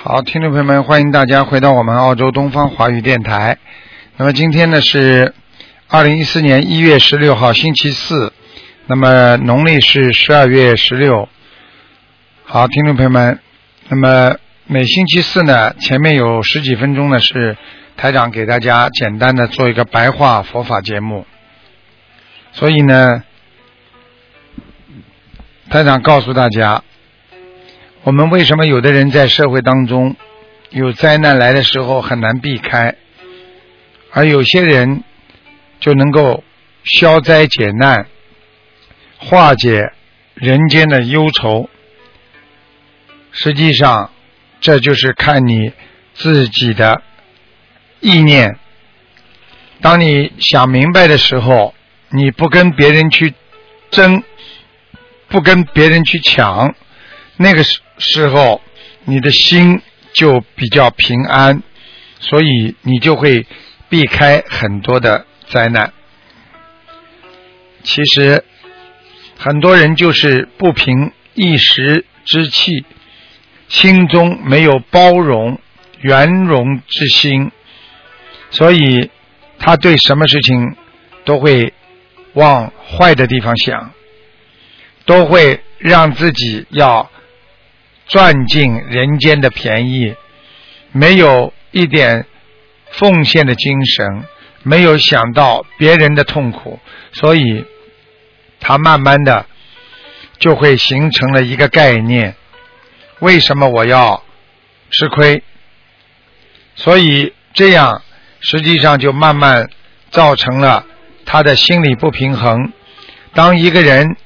[0.00, 3.58] 好，听众朋友们，欢迎大家回到我们澳洲东方华语电台。
[4.16, 5.34] 那么今天呢是
[5.86, 8.32] 二零一四年一月十六号，星期四。
[8.86, 11.28] 那么农历是十二月十六。
[12.42, 13.38] 好，听众朋友们，
[13.90, 17.58] 那么每星期四呢，前面有十几分钟呢是
[17.98, 21.26] 台长给大家简单的做一个白话佛法节目。
[22.52, 23.24] 所以呢，
[25.68, 26.84] 台长告诉大家。
[28.04, 30.14] 我们为什么有的人在社会当中
[30.70, 32.94] 有灾难来的时候很难避开，
[34.12, 35.02] 而有些人
[35.80, 36.44] 就能够
[36.84, 38.06] 消灾解难、
[39.18, 39.92] 化解
[40.34, 41.68] 人间的忧愁？
[43.32, 44.12] 实际上，
[44.60, 45.72] 这就是看你
[46.14, 47.02] 自己的
[48.00, 48.58] 意念。
[49.80, 51.74] 当你想明白的时候，
[52.10, 53.34] 你不跟别人去
[53.90, 54.22] 争，
[55.28, 56.74] 不跟别人去抢，
[57.36, 57.80] 那个时。
[58.00, 58.62] 时候，
[59.06, 59.82] 你的心
[60.12, 61.64] 就比较平安，
[62.20, 63.44] 所以你就会
[63.88, 65.92] 避开很多的灾难。
[67.82, 68.44] 其实，
[69.36, 72.84] 很多人就是不平一时之气，
[73.66, 75.58] 心中没有包容、
[76.00, 77.50] 圆融之心，
[78.50, 79.10] 所以
[79.58, 80.76] 他对什么事情
[81.24, 81.72] 都会
[82.34, 83.92] 往坏的地方想，
[85.04, 87.10] 都会让自己要。
[88.10, 90.14] 赚尽人间的便宜，
[90.92, 92.24] 没有一点
[92.90, 94.24] 奉献的精神，
[94.62, 96.80] 没有想到别人的痛苦，
[97.12, 97.66] 所以
[98.60, 99.44] 他慢慢的
[100.38, 102.34] 就会形成了一个概念：
[103.18, 104.24] 为什么我要
[104.90, 105.42] 吃亏？
[106.76, 108.02] 所以这样
[108.40, 109.68] 实际上就慢慢
[110.10, 110.84] 造成了
[111.24, 112.72] 他的心理不平衡。
[113.34, 114.16] 当一个人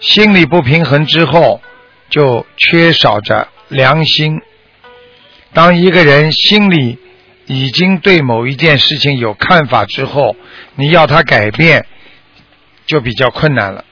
[0.00, 1.60] 心理不平衡之后，
[2.10, 4.40] 就缺少着良心。
[5.52, 6.98] 当一个人心里
[7.46, 10.36] 已经对某一件事情有看法之后，
[10.74, 11.86] 你要他改变
[12.86, 13.84] 就比较困难了。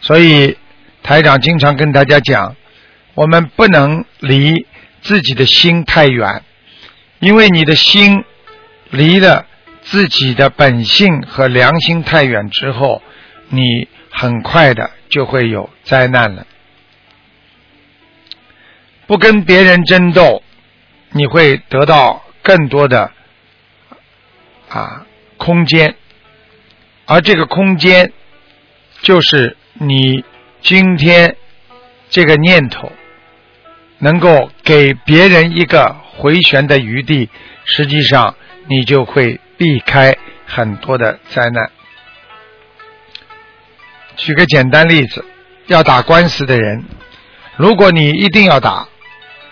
[0.00, 0.56] 所以
[1.02, 2.54] 台长经常跟大家讲，
[3.14, 4.66] 我们不能离
[5.00, 6.42] 自己的心太远，
[7.18, 8.24] 因为你的心
[8.92, 9.46] 离了
[9.82, 13.02] 自己的本性和良心太远之后，
[13.48, 16.46] 你很快的就会有灾难了。
[19.06, 20.42] 不跟别人争斗，
[21.10, 23.10] 你会得到更多的
[24.68, 25.06] 啊
[25.38, 25.96] 空间，
[27.06, 28.12] 而这个空间
[29.00, 30.22] 就是你
[30.60, 31.36] 今天
[32.10, 32.92] 这个念头
[33.98, 37.30] 能够给别人一个回旋的余地，
[37.64, 38.36] 实际上
[38.68, 41.70] 你就会避开很多的灾难。
[44.16, 45.24] 举个简单例子，
[45.66, 46.84] 要打官司的人，
[47.56, 48.88] 如果你一定要打。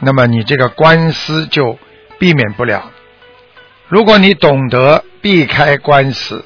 [0.03, 1.79] 那么你这个官司就
[2.19, 2.91] 避免不了。
[3.87, 6.43] 如果你懂得避开官司，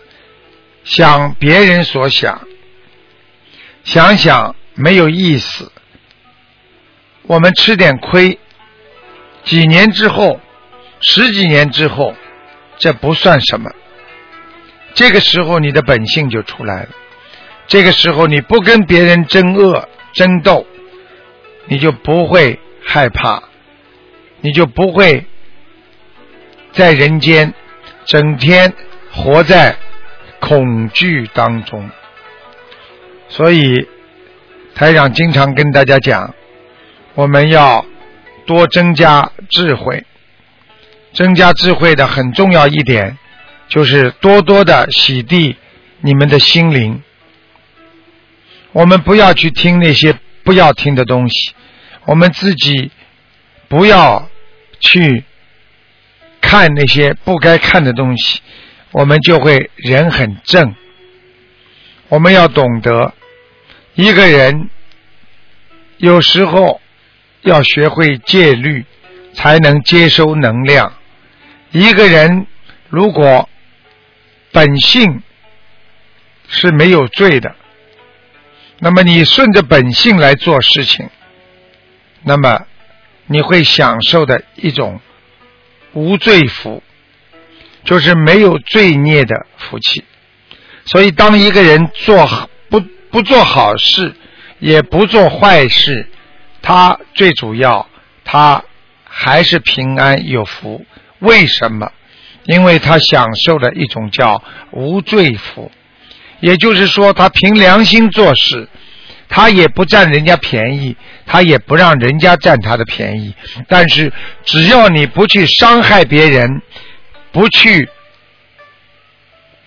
[0.82, 2.48] 想别人所想，
[3.84, 5.70] 想想没有意思，
[7.28, 8.40] 我们吃点亏，
[9.44, 10.40] 几年之后，
[10.98, 12.12] 十几年之后，
[12.78, 13.70] 这不算什么。
[14.94, 16.88] 这个时候你的本性就出来了。
[17.66, 20.66] 这个时候你不跟别人争恶争斗，
[21.66, 22.58] 你就不会。
[22.86, 23.42] 害怕，
[24.42, 25.24] 你就不会
[26.72, 27.54] 在人间
[28.04, 28.70] 整天
[29.10, 29.74] 活在
[30.38, 31.88] 恐惧当中。
[33.30, 33.88] 所以
[34.74, 36.34] 台长经常跟大家讲，
[37.14, 37.86] 我们要
[38.44, 40.04] 多增加智慧。
[41.14, 43.16] 增加智慧的很重要一点，
[43.68, 45.54] 就是多多的洗涤
[46.00, 47.02] 你们的心灵。
[48.72, 51.52] 我们不要去听那些不要听的东西。
[52.06, 52.90] 我们自己
[53.68, 54.28] 不要
[54.80, 55.24] 去
[56.40, 58.40] 看那些不该看的东西，
[58.90, 60.74] 我们就会人很正。
[62.08, 63.14] 我们要懂得，
[63.94, 64.68] 一个人
[65.96, 66.80] 有时候
[67.42, 68.84] 要学会戒律，
[69.32, 70.92] 才能接收能量。
[71.74, 72.46] 一个人
[72.88, 73.48] 如果
[74.52, 75.22] 本性
[76.46, 77.56] 是没有罪的，
[78.78, 81.10] 那么你顺着本性来做事情，
[82.22, 82.64] 那么
[83.26, 85.00] 你会享受的一种
[85.94, 86.80] 无罪福，
[87.82, 90.04] 就是没有罪孽的福气。
[90.84, 92.24] 所以，当一个人做
[92.68, 92.80] 不
[93.10, 94.14] 不做好事，
[94.60, 96.08] 也不做坏事，
[96.62, 97.88] 他最主要
[98.24, 98.62] 他
[99.02, 100.86] 还是平安有福。
[101.24, 101.90] 为什么？
[102.44, 105.70] 因为他享受了一种叫无罪福，
[106.40, 108.68] 也就是说，他凭良心做事，
[109.28, 113.34] 他也不占人家便宜，他也不让人家占他的便宜。
[113.66, 114.12] 但是，
[114.44, 116.62] 只要你不去伤害别人，
[117.32, 117.88] 不去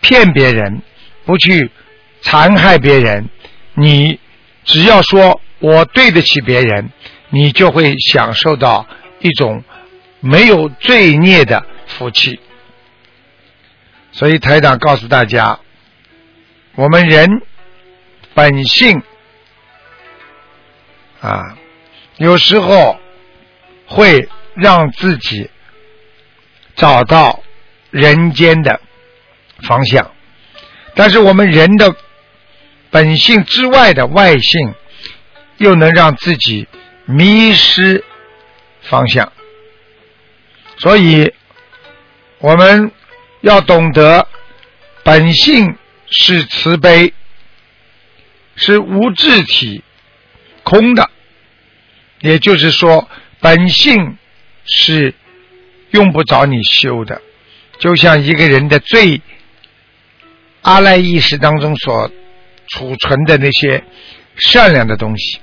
[0.02, 0.82] 骗别人。
[1.26, 1.70] 不去
[2.22, 3.28] 残害别人，
[3.74, 4.18] 你
[4.64, 6.90] 只要说我对得起别人，
[7.32, 8.88] 你就会享受到
[9.20, 9.62] 一种
[10.20, 12.40] 没有罪孽的福气。
[14.12, 15.60] 所以台长告诉大家，
[16.76, 17.30] 我们人
[18.34, 19.04] 本性
[21.22, 21.58] 啊，
[22.18, 23.00] 有时候
[23.86, 25.50] 会让自己
[26.76, 27.44] 找到
[27.92, 28.82] 人间的
[29.64, 30.12] 方向。
[30.96, 31.96] 但是我们人的
[32.90, 34.74] 本性之外的外性，
[35.58, 36.68] 又能让自己
[37.06, 38.04] 迷失
[38.82, 39.32] 方向。
[40.78, 41.34] 所以，
[42.40, 42.92] 我们
[43.42, 44.28] 要懂得
[45.04, 45.76] 本性
[46.10, 47.14] 是慈悲，
[48.56, 49.84] 是无智体
[50.64, 51.10] 空的。
[52.22, 53.10] 也就是说，
[53.40, 54.18] 本性
[54.66, 55.14] 是
[55.92, 57.22] 用不着你修的，
[57.80, 59.22] 就像一个人的最。
[60.64, 62.12] 阿赖意识当中所
[62.68, 63.82] 储存的那些
[64.36, 65.40] 善良的东西，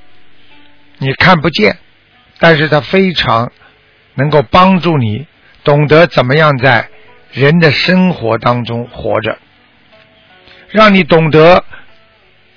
[0.99, 1.79] 你看不见，
[2.39, 3.51] 但是它非常
[4.15, 5.27] 能够帮助你
[5.63, 6.89] 懂得怎么样在
[7.33, 9.39] 人的生活当中活着，
[10.71, 11.65] 让你懂得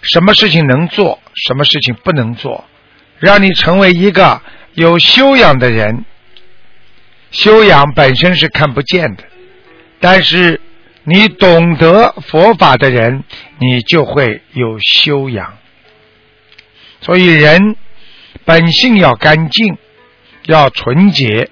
[0.02, 2.66] 什么事情能做，什么事情不能做，
[3.20, 4.42] 让你成为一个
[4.74, 6.06] 有修养的人。
[7.32, 9.24] 修养本身是看不见的，
[10.00, 10.62] 但是。
[11.10, 13.24] 你懂得佛法的人，
[13.60, 15.58] 你就会有修养。
[17.00, 17.78] 所以人
[18.44, 19.78] 本性要干净，
[20.48, 21.50] 要纯洁。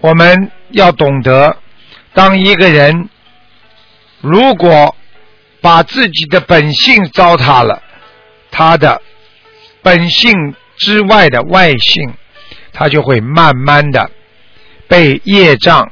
[0.00, 1.56] 我们要懂得，
[2.14, 3.08] 当一个人
[4.20, 4.96] 如果
[5.60, 7.82] 把自己的本性糟蹋了，
[8.50, 9.02] 他的
[9.82, 12.14] 本性之外的外性，
[12.72, 14.10] 他就会慢慢的
[14.86, 15.90] 被业障。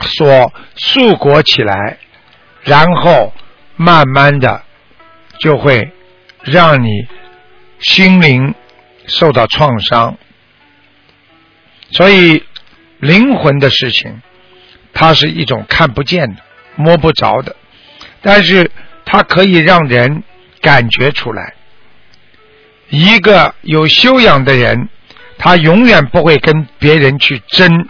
[0.00, 1.98] 所束裹起来，
[2.62, 3.32] 然后
[3.76, 4.62] 慢慢的
[5.38, 5.92] 就会
[6.42, 6.88] 让你
[7.78, 8.54] 心灵
[9.06, 10.18] 受到创伤。
[11.90, 12.44] 所以
[12.98, 14.22] 灵魂的事情，
[14.92, 16.42] 它是一种看不见的、
[16.76, 17.54] 摸不着的，
[18.20, 18.70] 但是
[19.04, 20.22] 它可以让人
[20.60, 21.54] 感觉出来。
[22.88, 24.88] 一个有修养的人，
[25.38, 27.88] 他永远不会跟别人去争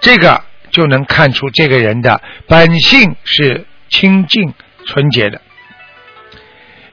[0.00, 0.42] 这个。
[0.70, 4.52] 就能看出这个人的本性是清净
[4.84, 5.40] 纯洁的。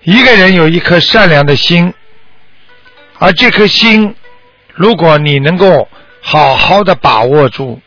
[0.03, 1.91] 一个人有一颗善良的心，
[3.17, 4.13] 而这颗心，
[4.75, 5.89] 如果你能够
[6.21, 7.81] 好好的把握住，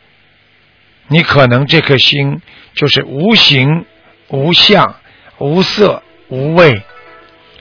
[1.07, 2.41] 你可能这颗心
[2.73, 3.85] 就是无形、
[4.27, 4.95] 无相、
[5.37, 6.83] 无色、无味，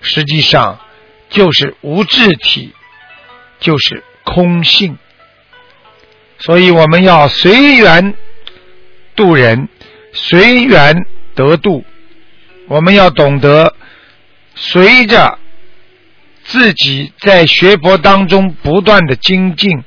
[0.02, 0.80] 实际上
[1.30, 2.74] 就是无智体，
[3.60, 4.98] 就是空性。
[6.38, 8.14] 所以我们要随缘
[9.14, 9.68] 度人，
[10.12, 11.84] 随缘得度。
[12.66, 13.74] 我们要懂得，
[14.54, 15.38] 随着
[16.42, 19.84] 自己在学佛当中不断的精进，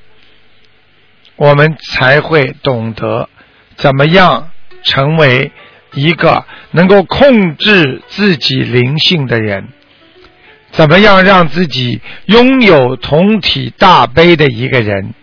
[1.37, 3.29] 我们才会懂得
[3.75, 4.49] 怎么样
[4.83, 5.51] 成为
[5.93, 9.69] 一个能够控制自己灵性的人，
[10.71, 15.13] 怎么样让自己拥有同体大悲的一个人。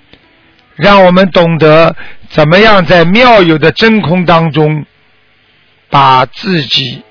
[0.76, 1.94] 让我们懂得
[2.30, 4.84] 怎么样在妙有的真空当中，
[5.88, 7.02] 把自己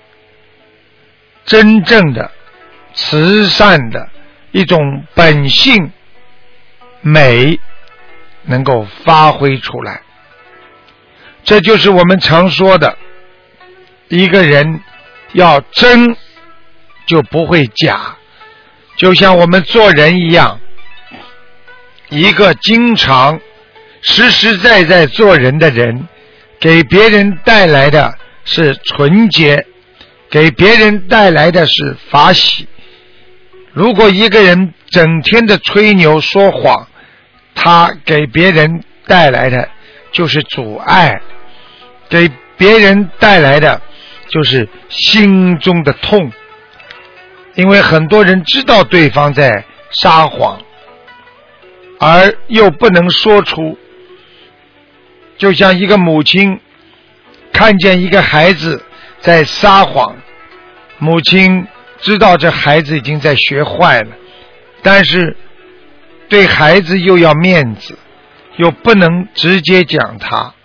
[1.46, 2.32] 真正的
[2.94, 4.10] 慈善的
[4.52, 5.92] 一种本性
[7.00, 7.58] 美
[8.46, 10.02] 能够发挥出来。
[11.44, 12.98] 这就是我们常说的，
[14.08, 14.82] 一个人
[15.34, 16.16] 要真
[17.06, 18.16] 就不会假，
[18.98, 20.60] 就像我们做人一样，
[22.10, 23.40] 一个经常。
[24.06, 26.10] 实实在在做人的人，
[26.60, 29.66] 给别人带来的是纯洁，
[30.30, 32.68] 给别人带来的是法喜。
[33.72, 36.86] 如果一个人整天的吹牛说谎，
[37.56, 39.70] 他给别人带来的
[40.12, 41.22] 就是阻碍，
[42.10, 43.82] 给别人带来的
[44.28, 46.32] 就是心中的痛，
[47.56, 50.62] 因为很多人知道对方在撒谎，
[52.00, 53.78] 而又不能说出，
[55.38, 56.60] 就像一个母亲
[57.52, 58.84] 看见一个孩子
[59.20, 60.16] 在撒谎，
[60.98, 61.68] 母亲
[62.00, 64.12] 知道这孩子已经在学坏了，
[64.82, 65.38] 但是
[66.34, 67.96] 对孩子又要面子，
[68.56, 70.56] 又不能直接讲他，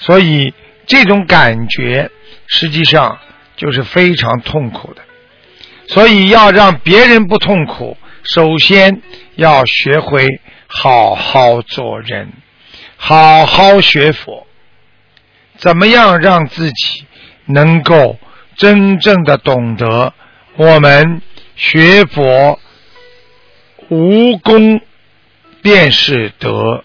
[0.00, 0.52] 所以
[0.88, 2.10] 这种感觉。
[2.48, 3.18] 实际上
[3.56, 5.02] 就是非常痛苦的，
[5.86, 9.02] 所以要让别人不痛苦，首先
[9.36, 12.32] 要学会好好做人，
[12.96, 14.46] 好好学佛。
[15.58, 17.04] 怎么样让自己
[17.44, 18.18] 能够
[18.56, 20.14] 真正的懂得，
[20.56, 21.20] 我们
[21.54, 22.58] 学佛
[23.90, 24.80] 无功
[25.62, 26.84] 便是德，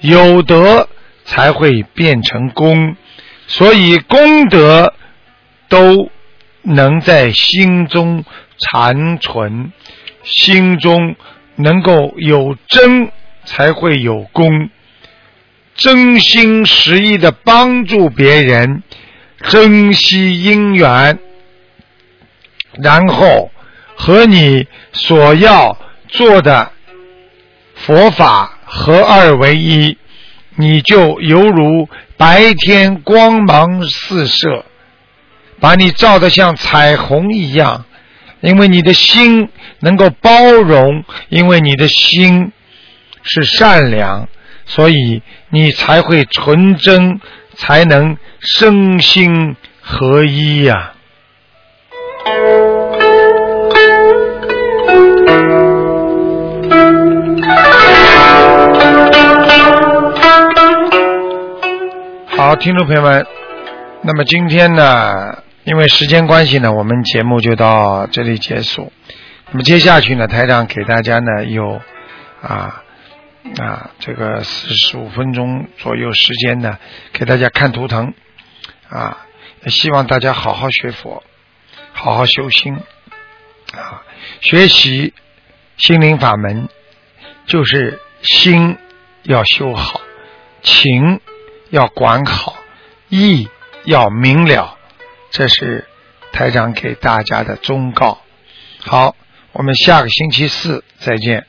[0.00, 0.88] 有德
[1.24, 2.96] 才会变成功。
[3.46, 4.94] 所以功德
[5.68, 6.10] 都
[6.62, 8.24] 能在心中
[8.58, 9.72] 残存，
[10.24, 11.14] 心中
[11.54, 13.12] 能够有真，
[13.44, 14.70] 才会有功。
[15.76, 18.82] 真心实意的帮助别人，
[19.42, 21.18] 珍惜因缘，
[22.82, 23.50] 然后
[23.94, 26.72] 和你所要做的
[27.76, 29.96] 佛法合二为一，
[30.56, 31.88] 你就犹如。
[32.18, 34.64] 白天光芒四射，
[35.60, 37.84] 把你照得像彩虹一样，
[38.40, 42.52] 因为你的心能够包容，因为你的心
[43.22, 44.28] 是善良，
[44.64, 47.20] 所以你才会纯真，
[47.54, 50.94] 才能身心合一呀。
[62.36, 63.26] 好，听众朋友们，
[64.02, 68.92] 那么今天呢，因为时间关系呢，我们节目就到这里结束。
[69.50, 71.80] 那么接下去呢，台长给大家呢有
[72.42, 72.84] 啊
[73.58, 76.76] 啊这个四十五分钟左右时间呢，
[77.14, 78.12] 给大家看图腾
[78.90, 79.16] 啊，
[79.68, 81.24] 希望大家好好学佛，
[81.92, 82.74] 好好修心
[83.72, 84.02] 啊，
[84.42, 85.14] 学习
[85.78, 86.68] 心灵法门，
[87.46, 88.76] 就是心
[89.22, 90.02] 要修好，
[90.60, 91.18] 情。
[91.70, 92.56] 要管好，
[93.08, 93.48] 意
[93.84, 94.78] 要明了，
[95.30, 95.86] 这是
[96.32, 98.20] 台长给大家的忠告。
[98.80, 99.16] 好，
[99.52, 101.46] 我们下个星期四再见。